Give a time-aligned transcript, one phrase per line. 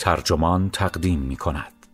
[0.00, 1.86] ترجمان تقدیم می کند.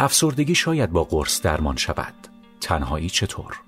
[0.00, 2.14] افسردگی شاید با قرص درمان شود.
[2.60, 3.60] تنهایی چطور؟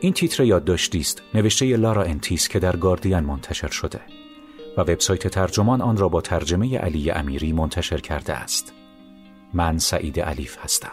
[0.00, 4.17] این تیتر یادداشتی است نوشته لارا انتیس که در گاردین منتشر شده
[4.78, 8.72] و وبسایت ترجمان آن را با ترجمه علی امیری منتشر کرده است.
[9.54, 10.92] من سعید علیف هستم.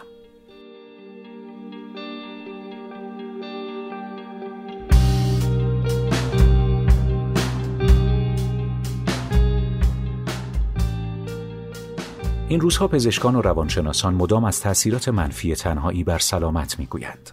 [12.48, 17.30] این روزها پزشکان و روانشناسان مدام از تاثیرات منفی تنهایی بر سلامت می‌گویند.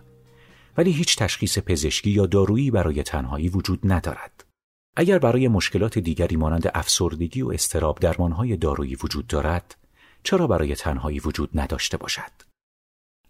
[0.78, 4.53] ولی هیچ تشخیص پزشکی یا دارویی برای تنهایی وجود ندارد.
[4.96, 9.76] اگر برای مشکلات دیگری مانند افسردگی و استراب درمانهای دارویی وجود دارد،
[10.24, 12.32] چرا برای تنهایی وجود نداشته باشد؟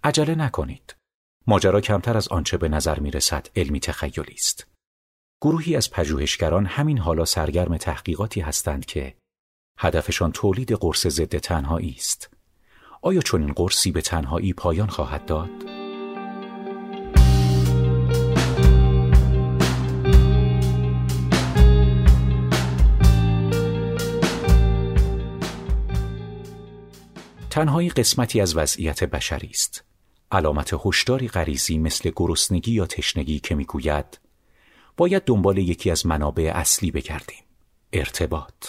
[0.03, 0.95] عجله نکنید.
[1.47, 4.67] ماجرا کمتر از آنچه به نظر می رسد علمی تخیلی است.
[5.41, 9.15] گروهی از پژوهشگران همین حالا سرگرم تحقیقاتی هستند که
[9.79, 12.29] هدفشان تولید قرص ضد تنهایی است.
[13.01, 15.72] آیا چون این قرصی به تنهایی پایان خواهد داد؟
[27.53, 29.83] تنهایی قسمتی از وضعیت بشری است.
[30.31, 34.19] علامت هشداری غریزی مثل گرسنگی یا تشنگی که می‌گوید
[34.97, 37.43] باید دنبال یکی از منابع اصلی بگردیم.
[37.93, 38.67] ارتباط.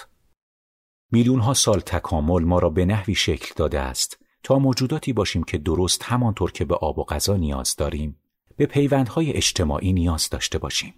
[1.13, 5.59] میلیون ها سال تکامل ما را به نحوی شکل داده است تا موجوداتی باشیم که
[5.59, 8.21] درست همانطور که به آب و غذا نیاز داریم
[8.57, 10.95] به پیوندهای اجتماعی نیاز داشته باشیم.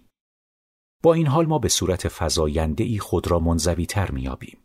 [1.03, 4.57] با این حال ما به صورت فضاینده ای خود را منزوی تر میابیم.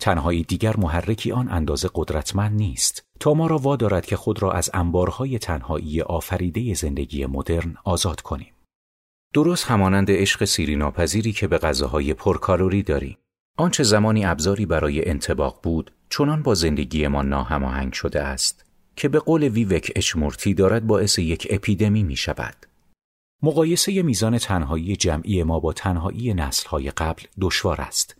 [0.00, 4.70] تنهایی دیگر محرکی آن اندازه قدرتمند نیست تا ما را وادارد که خود را از
[4.74, 8.52] انبارهای تنهایی آفریده زندگی مدرن آزاد کنیم.
[9.34, 13.18] درست همانند عشق سیری ناپذیری که به غذاهای پرکالری داریم.
[13.58, 18.64] آنچه زمانی ابزاری برای انتباق بود چنان با زندگی ما ناهماهنگ شده است
[18.96, 22.66] که به قول ویوک اچمورتی دارد باعث یک اپیدمی می شود.
[23.42, 28.19] مقایسه میزان تنهایی جمعی ما با تنهایی نسلهای قبل دشوار است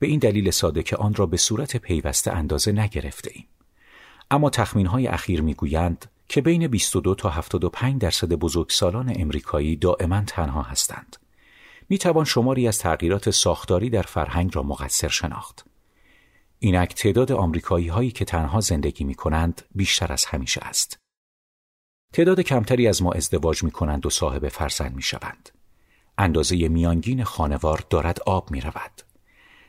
[0.00, 3.46] به این دلیل ساده که آن را به صورت پیوسته اندازه نگرفته ایم.
[4.30, 10.62] اما تخمین های اخیر می‌گویند که بین 22 تا 75 درصد بزرگسالان امریکایی دائما تنها
[10.62, 11.16] هستند.
[11.88, 15.64] می توان شماری از تغییرات ساختاری در فرهنگ را مقصر شناخت.
[16.58, 20.98] اینک تعداد آمریکایی هایی که تنها زندگی می کنند بیشتر از همیشه است.
[22.12, 25.50] تعداد کمتری از ما ازدواج می کنند و صاحب فرزند می شوند.
[26.18, 29.09] اندازه میانگین خانوار دارد آب می رود.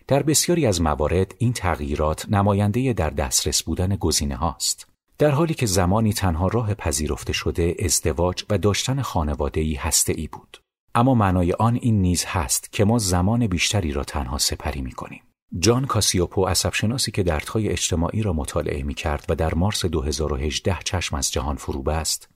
[0.08, 4.88] در بسیاری از موارد این تغییرات نماینده در دسترس بودن گزینه هاست.
[5.18, 10.58] در حالی که زمانی تنها راه پذیرفته شده ازدواج و داشتن خانواده‌ای هسته ای بود.
[10.96, 15.22] اما معنای آن این نیز هست که ما زمان بیشتری را تنها سپری می کنیم.
[15.60, 21.16] جان کاسیوپو عصبشناسی که دردهای اجتماعی را مطالعه می کرد و در مارس 2018 چشم
[21.16, 22.30] از جهان فرو بست،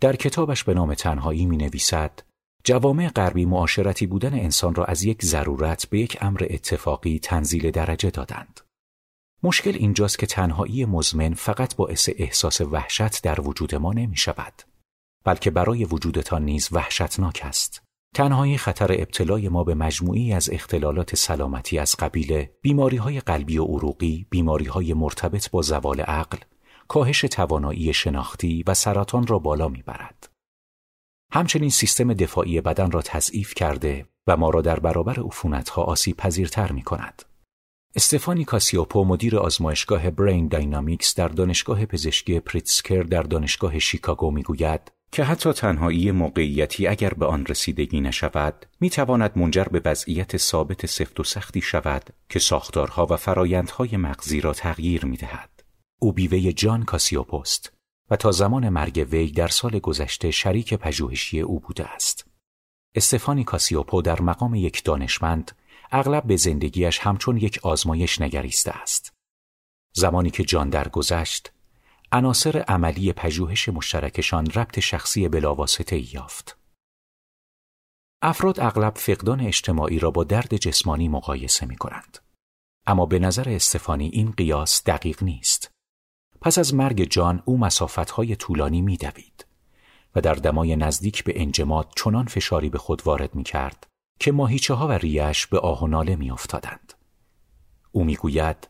[0.00, 2.20] در کتابش به نام تنهایی می نویسد
[2.64, 8.10] جوامع غربی معاشرتی بودن انسان را از یک ضرورت به یک امر اتفاقی تنزیل درجه
[8.10, 8.60] دادند.
[9.42, 14.62] مشکل اینجاست که تنهایی مزمن فقط باعث احساس وحشت در وجود ما نمی شود.
[15.24, 17.82] بلکه برای وجودتان نیز وحشتناک است.
[18.14, 23.64] تنهایی خطر ابتلای ما به مجموعی از اختلالات سلامتی از قبیل بیماری های قلبی و
[23.64, 26.38] عروقی، بیماری های مرتبط با زوال عقل،
[26.88, 30.28] کاهش توانایی شناختی و سرطان را بالا می‌برد.
[31.32, 36.72] همچنین سیستم دفاعی بدن را تضعیف کرده و ما را در برابر عفونتها آسیب پذیرتر
[36.72, 37.22] می کند.
[37.96, 45.24] استفانی کاسیوپو مدیر آزمایشگاه Brain Dynamics در دانشگاه پزشکی پریتسکر در دانشگاه شیکاگو می‌گوید که
[45.24, 51.20] حتی تنهایی موقعیتی اگر به آن رسیدگی نشود می تواند منجر به وضعیت ثابت سفت
[51.20, 55.62] و سختی شود که ساختارها و فرایندهای مغزی را تغییر می دهد.
[55.98, 57.77] او بیوه جان کاسیوپوست
[58.10, 62.26] و تا زمان مرگ وی در سال گذشته شریک پژوهشی او بوده است.
[62.94, 65.52] استفانی کاسیوپو در مقام یک دانشمند
[65.90, 69.12] اغلب به زندگیش همچون یک آزمایش نگریسته است.
[69.92, 71.52] زمانی که جان درگذشت،
[72.12, 76.58] عناصر عملی پژوهش مشترکشان ربط شخصی بلاواسطه یافت.
[78.22, 82.18] افراد اغلب فقدان اجتماعی را با درد جسمانی مقایسه می کنند.
[82.86, 85.57] اما به نظر استفانی این قیاس دقیق نیست.
[86.48, 89.46] پس از مرگ جان او مسافتهای طولانی میدوید
[90.14, 93.86] و در دمای نزدیک به انجماد چنان فشاری به خود وارد می کرد
[94.20, 96.92] که ماهیچه ها و ریش به آه و ناله می افتادند.
[97.92, 98.68] او می‌گوید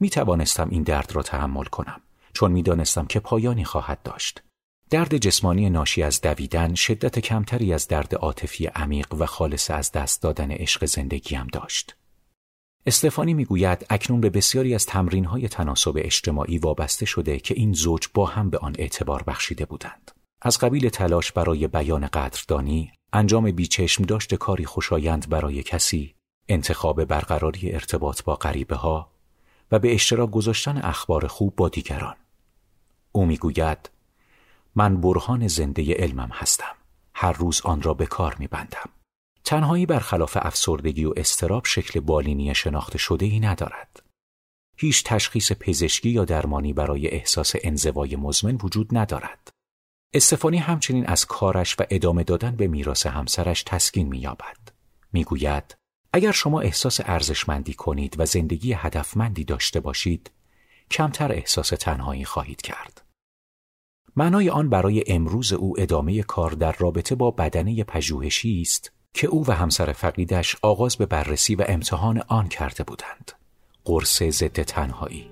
[0.00, 2.00] می توانستم این درد را تحمل کنم
[2.32, 4.42] چون می دانستم که پایانی خواهد داشت.
[4.90, 10.22] درد جسمانی ناشی از دویدن شدت کمتری از درد عاطفی عمیق و خالص از دست
[10.22, 11.96] دادن عشق زندگیم داشت.
[12.86, 18.06] استفانی می‌گوید اکنون به بسیاری از تمرین های تناسب اجتماعی وابسته شده که این زوج
[18.14, 20.10] با هم به آن اعتبار بخشیده بودند.
[20.42, 26.14] از قبیل تلاش برای بیان قدردانی، انجام بیچشم داشت کاری خوشایند برای کسی،
[26.48, 29.10] انتخاب برقراری ارتباط با غریبه ها
[29.72, 32.16] و به اشتراک گذاشتن اخبار خوب با دیگران.
[33.12, 33.90] او می‌گوید
[34.74, 36.74] من برهان زنده علمم هستم.
[37.14, 38.90] هر روز آن را به کار میبندم.
[39.44, 44.02] تنهایی برخلاف افسردگی و استراب شکل بالینی شناخته شده ای ندارد.
[44.76, 49.50] هیچ تشخیص پزشکی یا درمانی برای احساس انزوای مزمن وجود ندارد.
[50.14, 54.58] استفانی همچنین از کارش و ادامه دادن به میراث همسرش تسکین مییابد.
[55.12, 55.76] می‌گوید
[56.12, 60.30] اگر شما احساس ارزشمندی کنید و زندگی هدفمندی داشته باشید،
[60.90, 63.04] کمتر احساس تنهایی خواهید کرد.
[64.16, 69.46] معنای آن برای امروز او ادامه کار در رابطه با بدنه پژوهشی است که او
[69.46, 73.32] و همسر فقیدش آغاز به بررسی و امتحان آن کرده بودند.
[73.84, 75.30] قرص ضد تنهایی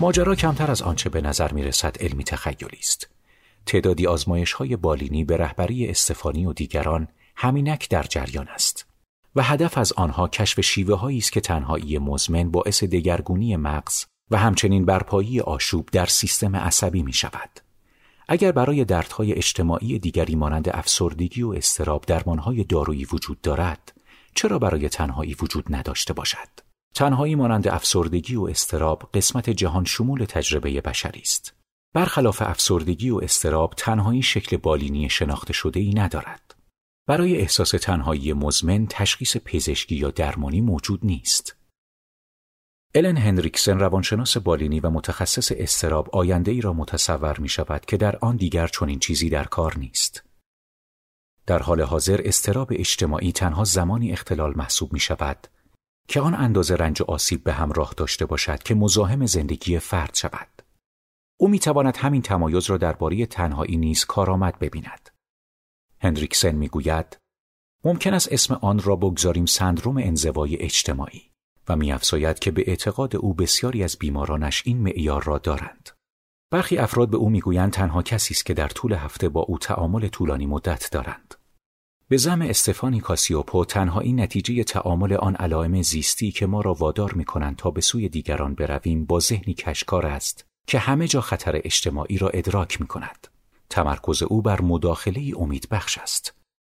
[0.00, 3.08] ماجرا کمتر از آنچه به نظر می رسد علمی تخیلی است.
[3.66, 8.81] تعدادی آزمایش های بالینی به رهبری استفانی و دیگران همینک در جریان است
[9.36, 14.36] و هدف از آنها کشف شیوه هایی است که تنهایی مزمن باعث دگرگونی مغز و
[14.36, 17.50] همچنین برپایی آشوب در سیستم عصبی می شود.
[18.28, 23.92] اگر برای دردهای اجتماعی دیگری مانند افسردگی و استراب درمانهای دارویی وجود دارد،
[24.34, 26.48] چرا برای تنهایی وجود نداشته باشد؟
[26.94, 31.54] تنهایی مانند افسردگی و استراب قسمت جهان شمول تجربه بشری است.
[31.94, 36.41] برخلاف افسردگی و استراب تنهایی شکل بالینی شناخته شده ای ندارد.
[37.12, 41.56] برای احساس تنهایی مزمن تشخیص پزشکی یا درمانی موجود نیست.
[42.94, 48.16] الن هنریکسن روانشناس بالینی و متخصص استراب آینده ای را متصور می شود که در
[48.16, 50.24] آن دیگر چنین چیزی در کار نیست.
[51.46, 55.46] در حال حاضر استراب اجتماعی تنها زمانی اختلال محسوب می شود
[56.08, 60.62] که آن اندازه رنج و آسیب به همراه داشته باشد که مزاحم زندگی فرد شود.
[61.40, 65.11] او می تواند همین تمایز را درباره تنهایی نیز کارآمد ببیند.
[66.02, 67.18] هنریکسن می گوید
[67.84, 71.22] ممکن است اسم آن را بگذاریم سندروم انزوای اجتماعی
[71.68, 75.90] و میافزاید که به اعتقاد او بسیاری از بیمارانش این معیار را دارند.
[76.50, 80.08] برخی افراد به او می‌گویند تنها کسی است که در طول هفته با او تعامل
[80.08, 81.34] طولانی مدت دارند.
[82.08, 87.24] به زم استفانی کاسیوپو تنهایی نتیجه تعامل آن علائم زیستی که ما را وادار می
[87.24, 92.18] کنند تا به سوی دیگران برویم با ذهنی کشکار است که همه جا خطر اجتماعی
[92.18, 93.31] را ادراک می کند.
[93.72, 96.34] تمرکز او بر مداخله امید بخش است.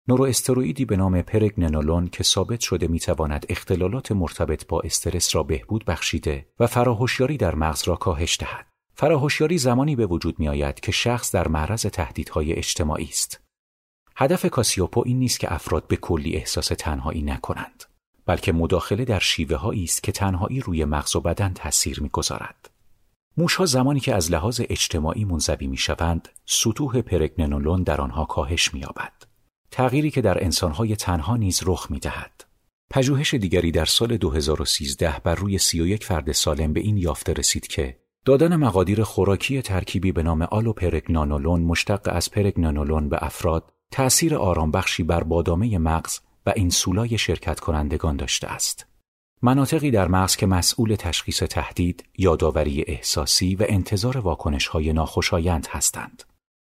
[0.08, 5.84] نوروستروئیدی به نام پرگننولون که ثابت شده می تواند اختلالات مرتبط با استرس را بهبود
[5.84, 8.66] بخشیده و فراهوشیاری در مغز را کاهش دهد.
[8.94, 13.40] فراهوشیاری زمانی به وجود می آید که شخص در معرض تهدیدهای اجتماعی است.
[14.16, 17.84] هدف کاسیوپو این نیست که افراد به کلی احساس تنهایی نکنند،
[18.26, 22.72] بلکه مداخله در شیوه است که تنهایی روی مغز و بدن تاثیر می‌گذارد.
[23.36, 28.80] موشها زمانی که از لحاظ اجتماعی منزوی می شوند، سطوح پرگننولون در آنها کاهش می
[28.80, 29.12] یابد.
[29.70, 32.44] تغییری که در انسانهای تنها نیز رخ می دهد.
[32.90, 37.98] پژوهش دیگری در سال 2013 بر روی 31 فرد سالم به این یافته رسید که
[38.24, 45.22] دادن مقادیر خوراکی ترکیبی به نام آلوپرگنانولون مشتق از پرگنانولون به افراد تأثیر آرامبخشی بر
[45.22, 48.91] بادامه مغز و این سولای شرکت کنندگان داشته است.
[49.44, 56.22] مناطقی در مغز که مسئول تشخیص تهدید، یادآوری احساسی و انتظار واکنش‌های ناخوشایند هستند.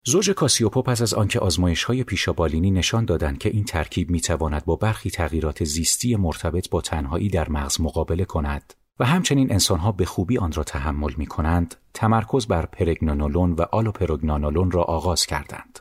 [0.06, 5.10] زوج کاسیوپو پس از آنکه آزمایش‌های پیشابالینی نشان دادند که این ترکیب می‌تواند با برخی
[5.10, 10.51] تغییرات زیستی مرتبط با تنهایی در مغز مقابله کند و همچنین انسانها به خوبی آن
[10.51, 15.80] را تحمل می کنند، تمرکز بر پرگنانولون و آلوپروگنانولون را آغاز کردند.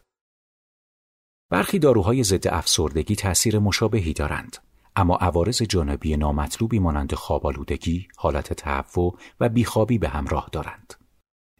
[1.50, 4.56] برخی داروهای ضد افسردگی تأثیر مشابهی دارند
[4.96, 10.94] اما عوارض جانبی نامطلوبی مانند خوابالودگی، حالت تهوع و بیخوابی به همراه دارند.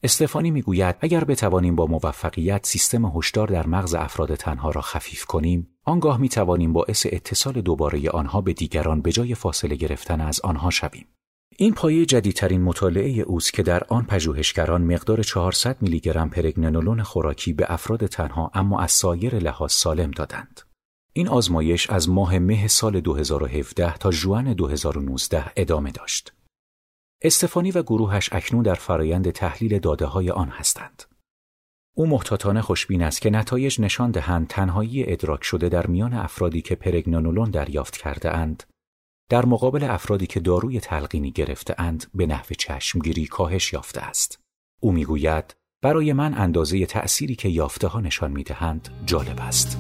[0.02, 5.68] استفانی می‌گوید اگر بتوانیم با موفقیت سیستم هشدار در مغز افراد تنها را خفیف کنیم،
[5.84, 10.70] آنگاه می توانیم باعث اتصال دوباره آنها به دیگران به جای فاصله گرفتن از آنها
[10.70, 11.06] شویم.
[11.56, 17.52] این پایه جدیدترین مطالعه اوست که در آن پژوهشگران مقدار 400 میلی گرم پرگننولون خوراکی
[17.52, 20.60] به افراد تنها اما از سایر لحاظ سالم دادند.
[21.14, 26.33] این آزمایش از ماه مه سال 2017 تا جوان 2019 ادامه داشت.
[27.23, 31.02] استفانی و گروهش اکنون در فرایند تحلیل داده های آن هستند.
[31.97, 36.75] او محتاطانه خوشبین است که نتایج نشان دهند تنهایی ادراک شده در میان افرادی که
[36.75, 38.62] پرگنانولون دریافت کرده اند
[39.31, 44.40] در مقابل افرادی که داروی تلقینی گرفته اند به نحو چشمگیری کاهش یافته است.
[44.81, 49.78] او می‌گوید برای من اندازه تأثیری که یافته ها نشان می دهند جالب است.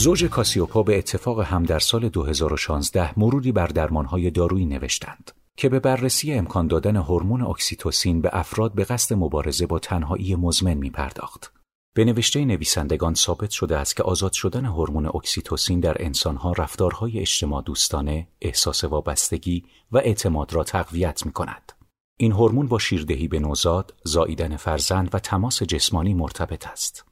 [0.00, 5.80] زوج کاسیوپو به اتفاق هم در سال 2016 مروری بر درمانهای دارویی نوشتند که به
[5.80, 11.52] بررسی امکان دادن هورمون اکسیتوسین به افراد به قصد مبارزه با تنهایی مزمن می پرداخت.
[11.94, 17.62] به نوشته نویسندگان ثابت شده است که آزاد شدن هورمون اکسیتوسین در انسانها رفتارهای اجتماع
[17.62, 21.72] دوستانه، احساس وابستگی و اعتماد را تقویت می کند.
[22.16, 27.09] این هورمون با شیردهی به نوزاد، زاییدن فرزند و تماس جسمانی مرتبط است.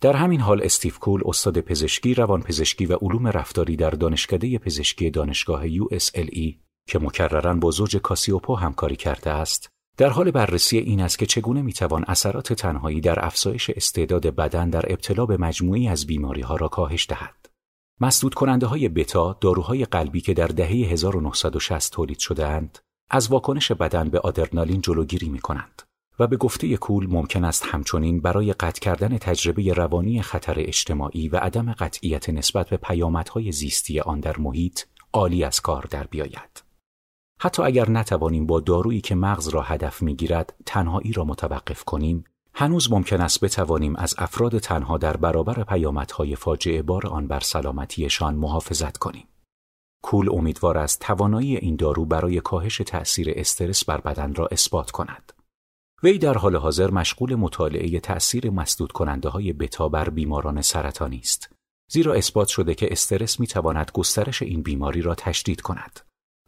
[0.00, 5.68] در همین حال استیو کول استاد پزشکی روانپزشکی و علوم رفتاری در دانشکده پزشکی دانشگاه
[5.68, 6.54] USLE
[6.88, 11.62] که مکررن با زوج کاسیوپو همکاری کرده است در حال بررسی این است که چگونه
[11.62, 16.68] می‌توان اثرات تنهایی در افزایش استعداد بدن در ابتلا به مجموعی از بیماری ها را
[16.68, 17.50] کاهش دهد.
[18.00, 22.78] مسدود کننده های بتا داروهای قلبی که در دهه 1960 تولید شده اند
[23.10, 25.82] از واکنش بدن به آدرنالین جلوگیری می کنند.
[26.18, 31.36] و به گفته کول ممکن است همچنین برای قطع کردن تجربه روانی خطر اجتماعی و
[31.36, 34.80] عدم قطعیت نسبت به پیامدهای زیستی آن در محیط
[35.12, 36.64] عالی از کار در بیاید.
[37.40, 42.92] حتی اگر نتوانیم با دارویی که مغز را هدف می‌گیرد تنهایی را متوقف کنیم، هنوز
[42.92, 48.96] ممکن است بتوانیم از افراد تنها در برابر پیامدهای فاجعه بار آن بر سلامتیشان محافظت
[48.96, 49.28] کنیم.
[50.02, 55.32] کول امیدوار است توانایی این دارو برای کاهش تأثیر استرس بر بدن را اثبات کند.
[56.02, 61.52] وی در حال حاضر مشغول مطالعه تأثیر مسدود کننده های بتا بر بیماران سرطانی است.
[61.90, 66.00] زیرا اثبات شده که استرس می تواند گسترش این بیماری را تشدید کند.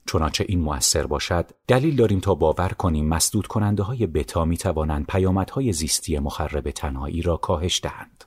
[0.07, 5.07] چنانچه این موثر باشد، دلیل داریم تا باور کنیم مسدود کننده های بتا می توانند
[5.07, 8.25] پیامدهای زیستی مخرب تنهایی را کاهش دهند.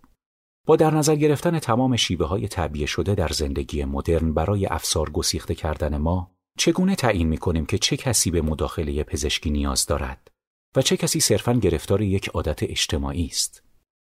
[0.68, 5.56] با در نظر گرفتن تمام شیوه های تعبیه شده در زندگی مدرن برای افسار گسیخته
[5.56, 10.33] کردن ما، چگونه تعیین می کنیم که چه کسی به مداخله پزشکی نیاز دارد؟
[10.76, 13.64] و چه کسی صرفا گرفتار یک عادت اجتماعی است؟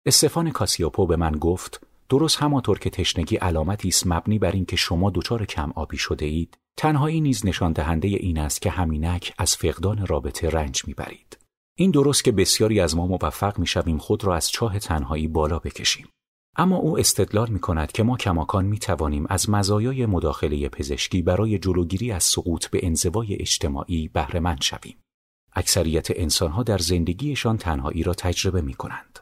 [0.07, 5.11] استفان کاسیوپو به من گفت درست همانطور که تشنگی علامتی است مبنی بر اینکه شما
[5.11, 10.07] دچار کم آبی شده اید تنهایی نیز نشان دهنده این است که همینک از فقدان
[10.07, 11.39] رابطه رنج می‌برید.
[11.79, 16.09] این درست که بسیاری از ما موفق می‌شویم خود را از چاه تنهایی بالا بکشیم.
[16.57, 21.59] اما او استدلال می کند که ما کماکان می توانیم از مزایای مداخله پزشکی برای
[21.59, 24.97] جلوگیری از سقوط به انزوای اجتماعی بهره شویم.
[25.55, 29.19] اکثریت انسانها در زندگیشان تنهایی را تجربه می کنند.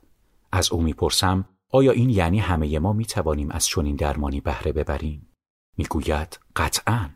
[0.52, 5.28] از او می‌پرسم آیا این یعنی همه ما می توانیم از چنین درمانی بهره ببریم؟
[5.76, 7.10] می‌گوید قطعا.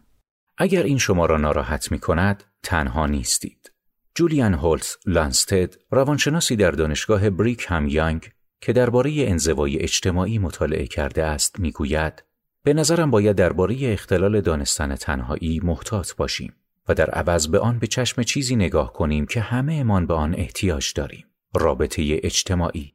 [0.59, 3.73] اگر این شما را ناراحت می کند تنها نیستید.
[4.15, 8.31] جولیان هولز لانستد روانشناسی در دانشگاه بریک هم یانگ
[8.61, 12.25] که درباره انزوای اجتماعی مطالعه کرده است می‌گوید
[12.63, 16.53] به نظرم باید درباره اختلال دانستن تنهایی محتاط باشیم.
[16.89, 20.35] و در عوض به آن به چشم چیزی نگاه کنیم که همه امان به آن
[20.35, 21.25] احتیاج داریم.
[21.55, 22.95] رابطه اجتماعی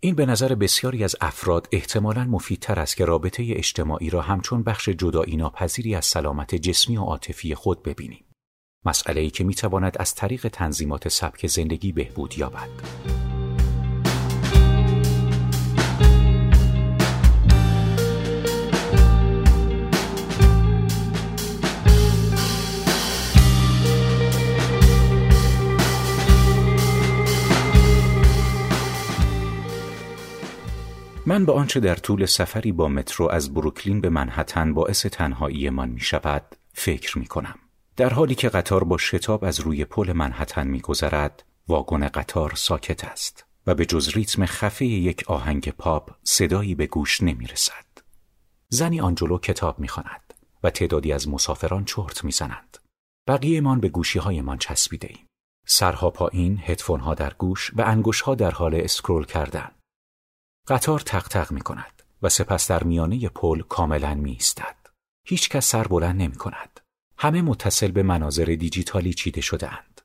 [0.00, 4.88] این به نظر بسیاری از افراد احتمالاً مفیدتر است که رابطه اجتماعی را همچون بخش
[4.88, 8.24] جدایی ناپذیری از سلامت جسمی و عاطفی خود ببینیم.
[8.84, 12.68] مسئله ای که می تواند از طریق تنظیمات سبک زندگی بهبود یابد.
[31.26, 36.00] من به آنچه در طول سفری با مترو از بروکلین به منهتن باعث تنهاییمان می
[36.00, 37.58] شود فکر می کنم.
[37.96, 43.04] در حالی که قطار با شتاب از روی پل منهتن می گذرد، واگن قطار ساکت
[43.04, 47.84] است و به جز ریتم خفه یک آهنگ پاپ صدایی به گوش نمی رسد.
[48.68, 52.78] زنی آن جلو کتاب می خواند و تعدادی از مسافران چرت می زنند.
[53.26, 55.26] بقیه مان به گوشی های مان چسبیده ایم.
[55.66, 59.70] سرها پایین، هدفون ها در گوش و انگشت ها در حال scroll کردن.
[60.68, 64.76] قطار تق تق می کند و سپس در میانه پل کاملا می ایستد.
[65.26, 66.80] هیچ کس سر بلند نمی کند.
[67.18, 70.00] همه متصل به مناظر دیجیتالی چیده شده اند.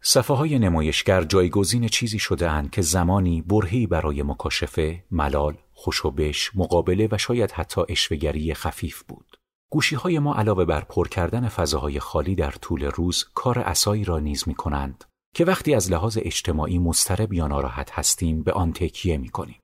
[0.00, 7.08] صفحه های نمایشگر جایگزین چیزی شده اند که زمانی برهی برای مکاشفه، ملال، خوشوبش، مقابله
[7.12, 9.36] و شاید حتی اشوگری خفیف بود.
[9.70, 14.18] گوشی های ما علاوه بر پر کردن فضاهای خالی در طول روز کار اسایی را
[14.18, 15.04] نیز می کنند
[15.34, 19.61] که وقتی از لحاظ اجتماعی مضطرب یا ناراحت هستیم به آن تکیه می کنیم.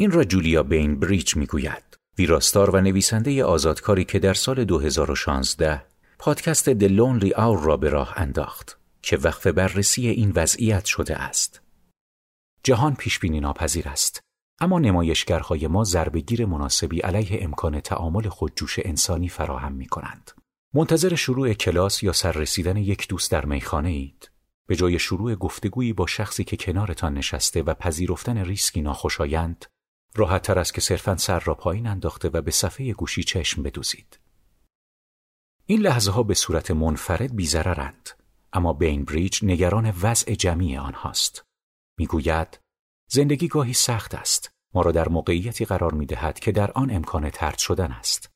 [0.00, 1.98] این را جولیا بین بریج می گوید.
[2.18, 5.82] ویراستار و نویسنده آزادکاری که در سال 2016
[6.18, 11.60] پادکست The Lonely Hour را به راه انداخت که وقف بررسی این وضعیت شده است.
[12.62, 14.20] جهان پیشبینی ناپذیر است
[14.60, 20.30] اما نمایشگرهای ما ضربگیر مناسبی علیه امکان تعامل خودجوش انسانی فراهم می کنند.
[20.74, 24.30] منتظر شروع کلاس یا سررسیدن یک دوست در میخانه اید.
[24.66, 29.66] به جای شروع گفتگویی با شخصی که کنارتان نشسته و پذیرفتن ریسکی ناخوشایند،
[30.14, 34.18] راحت تر است که صرفا سر را پایین انداخته و به صفحه گوشی چشم بدوزید.
[35.66, 38.10] این لحظه ها به صورت منفرد بیزررند،
[38.52, 41.44] اما بین بریج نگران وضع جمعی آنهاست.
[41.98, 42.60] می‌گوید
[43.10, 47.30] زندگی گاهی سخت است ما را در موقعیتی قرار می دهد که در آن امکان
[47.30, 48.30] ترد شدن است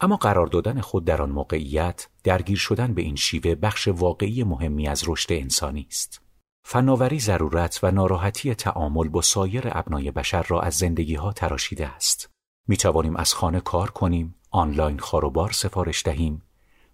[0.00, 4.88] اما قرار دادن خود در آن موقعیت درگیر شدن به این شیوه بخش واقعی مهمی
[4.88, 6.22] از رشد انسانی است
[6.64, 12.30] فناوری ضرورت و ناراحتی تعامل با سایر ابنای بشر را از زندگی ها تراشیده است
[12.68, 16.42] می توانیم از خانه کار کنیم آنلاین خاروبار سفارش دهیم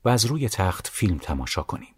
[0.05, 1.95] و از روی تخت فیلم تماشا کنیم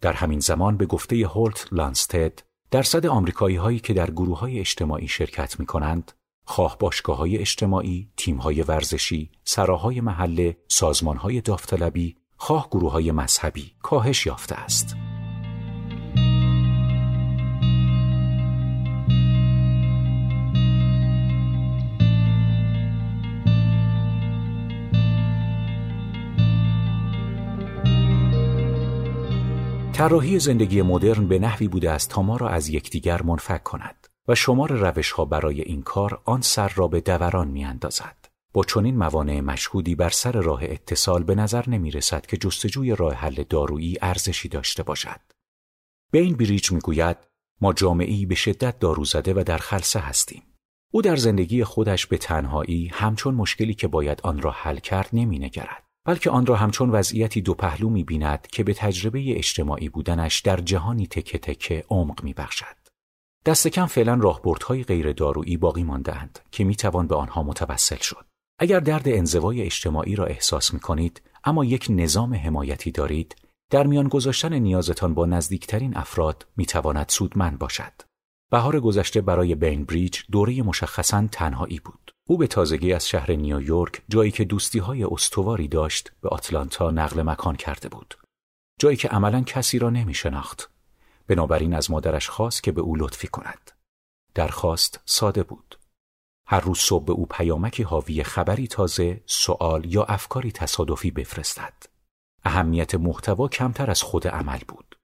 [0.00, 5.08] در همین زمان به گفته هولت لانستد درصد آمریکایی هایی که در گروه های اجتماعی
[5.08, 6.12] شرکت می کنند
[6.44, 13.12] خواه باشگاه های اجتماعی، تیم های ورزشی، سراهای محله، سازمان های داوطلبی، خواه گروه های
[13.12, 15.09] مذهبی کاهش یافته است.
[30.00, 34.34] طراحی زندگی مدرن به نحوی بوده است تا ما را از یکدیگر منفک کند و
[34.34, 38.16] شمار روش ها برای این کار آن سر را به دوران می اندازد.
[38.52, 43.14] با چنین موانع مشهودی بر سر راه اتصال به نظر نمی رسد که جستجوی راه
[43.14, 45.20] حل دارویی ارزشی داشته باشد.
[46.12, 47.16] بین بریج می گوید
[47.60, 50.42] ما جامعی به شدت دارو زده و در خلصه هستیم.
[50.92, 55.38] او در زندگی خودش به تنهایی همچون مشکلی که باید آن را حل کرد نمی
[55.38, 55.89] نگرد.
[56.04, 60.56] بلکه آن را همچون وضعیتی دو پهلو می بیند که به تجربه اجتماعی بودنش در
[60.56, 62.80] جهانی تکه تکه عمق می بخشد.
[63.44, 68.26] دست کم فعلا راهبردهای غیر دارویی باقی ماندهاند که می توان به آنها متوسل شد.
[68.58, 73.36] اگر درد انزوای اجتماعی را احساس می کنید اما یک نظام حمایتی دارید
[73.70, 77.92] در میان گذاشتن نیازتان با نزدیکترین افراد می تواند سودمند باشد.
[78.50, 82.14] بهار گذشته برای بین بریج دوره مشخصا تنهایی بود.
[82.30, 87.22] او به تازگی از شهر نیویورک جایی که دوستی های استواری داشت به آتلانتا نقل
[87.22, 88.18] مکان کرده بود.
[88.78, 90.70] جایی که عملا کسی را نمی شناخت.
[91.26, 93.70] بنابراین از مادرش خواست که به او لطفی کند.
[94.34, 95.78] درخواست ساده بود.
[96.46, 101.74] هر روز صبح به او پیامکی حاوی خبری تازه، سوال یا افکاری تصادفی بفرستد.
[102.44, 104.96] اهمیت محتوا کمتر از خود عمل بود.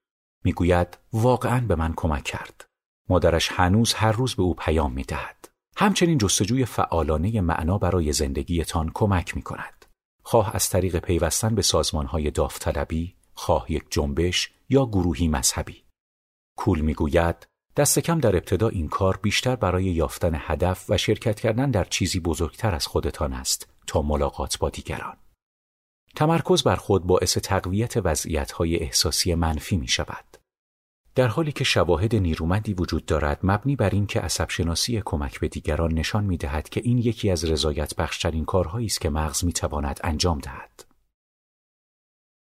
[0.45, 2.65] می‌گوید واقعا به من کمک کرد.
[3.09, 5.36] مادرش هنوز هر روز به او پیام می دهد.
[5.79, 9.87] همچنین جستجوی فعالانه معنا برای زندگیتان کمک می کند.
[10.23, 15.85] خواه از طریق پیوستن به سازمانهای داوطلبی، خواه یک جنبش یا گروهی مذهبی.
[16.59, 21.71] کول می‌گوید دست کم در ابتدا این کار بیشتر برای یافتن هدف و شرکت کردن
[21.71, 25.17] در چیزی بزرگتر از خودتان است تا ملاقات با دیگران.
[26.17, 30.25] تمرکز بر خود باعث تقویت وضعیت‌های احساسی منفی می شود.
[31.17, 35.49] در حالی که شواهد نیرومندی وجود دارد مبنی بر این که عصب شناسی کمک به
[35.49, 39.53] دیگران نشان می دهد که این یکی از رضایت بخشترین کارهایی است که مغز می
[39.53, 40.85] تواند انجام دهد.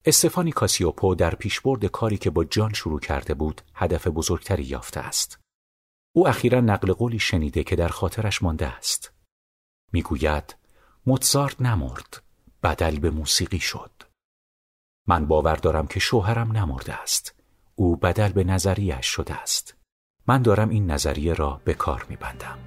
[0.06, 5.40] استفانی کاسیوپو در پیشبرد کاری که با جان شروع کرده بود هدف بزرگتری یافته است.
[6.16, 9.14] او اخیرا نقل قولی شنیده که در خاطرش مانده است.
[9.92, 10.56] می‌گوید
[11.06, 12.24] موتزارت نمرد،
[12.64, 13.92] بدل به موسیقی شد.
[15.08, 17.41] من باور دارم که شوهرم نمرده است.
[17.76, 19.76] او بدل به نظریش شده است.
[20.28, 22.58] من دارم این نظریه را به کار میبندم.